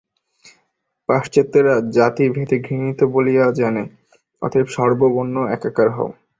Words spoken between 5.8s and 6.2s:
হও।